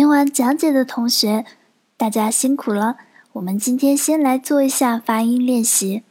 [0.00, 1.44] 听完讲解的同学，
[1.98, 2.96] 大家辛苦了。
[3.32, 6.02] 我们今天先来做一下发音练习、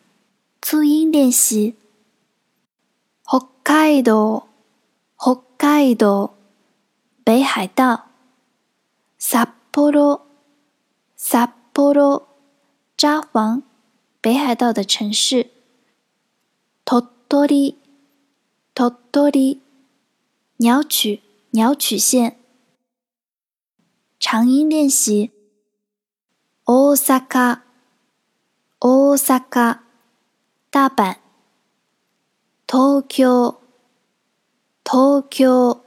[0.62, 1.74] 注音练习。
[3.64, 4.48] 北海道，
[4.84, 6.36] 北海道，
[7.24, 8.06] 北海道。
[9.18, 10.20] 札幌，
[11.16, 12.22] 札幌，
[12.96, 13.64] 札幌，
[14.22, 15.50] 北海道的城市。
[16.86, 17.48] 栃 o
[19.12, 19.60] 栃木，
[20.58, 22.36] 鸟取，鸟取县。
[24.29, 25.33] 长音练习。
[26.65, 27.61] 大阪，
[28.79, 29.79] 大阪，
[30.71, 31.17] 大阪。
[32.67, 33.59] 東京，
[34.83, 35.83] 東京，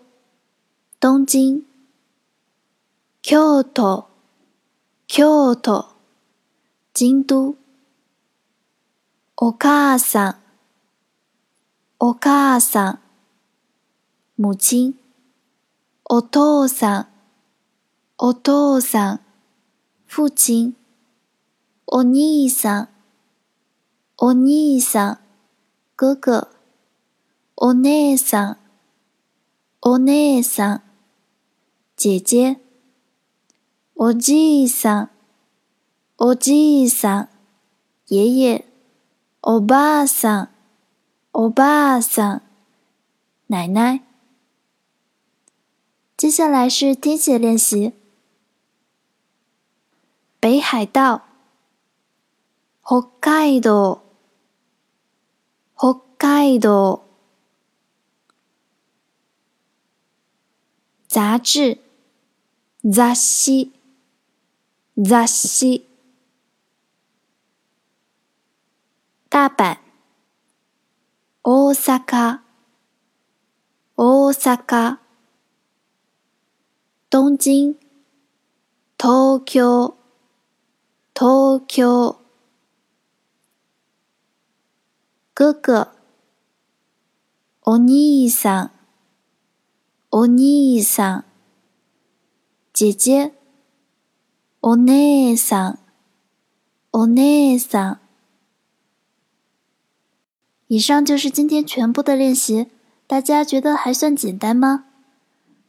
[1.00, 1.64] 东京。
[3.24, 4.08] 京都，
[5.08, 5.90] 京都，
[6.94, 7.56] 京都。
[9.36, 10.36] お母さん，
[12.00, 13.00] お母さん，
[14.42, 14.98] 母亲。
[16.06, 17.08] お父さん，
[18.22, 19.20] お父さん。
[20.10, 20.74] 父亲，
[21.86, 22.90] お兄さん、
[24.18, 25.20] お兄さん、
[25.98, 26.48] 哥哥，
[27.58, 28.58] お姉さん、
[29.82, 30.84] お姉さん、
[31.98, 32.58] 姐姐，
[33.96, 35.10] おじいさん、
[36.18, 37.30] おじいさん、
[38.08, 38.66] 爷爷，
[39.42, 40.50] おばあさん、
[41.34, 42.42] おばあさん、
[43.50, 44.04] 奶奶。
[46.16, 47.92] 接下来是听写练习。
[50.73, 51.23] 北海道，
[52.83, 54.03] 北海道，
[55.77, 57.05] 北海道
[61.07, 61.77] 杂志，
[62.91, 63.69] 杂志，
[65.05, 65.83] 杂志
[69.29, 69.79] 大阪，大
[71.51, 72.41] 阪，
[74.33, 74.99] 大阪
[77.11, 77.77] 东京，
[78.97, 79.95] 东京。
[81.22, 82.18] 東京，
[85.34, 85.90] 哥哥，
[87.62, 88.72] お兄さん，
[90.12, 91.24] お兄さん，
[92.74, 93.34] 姐姐，
[94.62, 95.80] お姉さん，
[96.92, 98.00] お姉さん。
[100.70, 102.70] 以上就是今天全部的练习，
[103.08, 104.86] 大家觉得还算简单吗？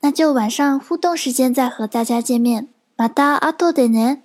[0.01, 2.69] 那就晚上互动时间再和大家见面。
[2.97, 4.22] また後でね。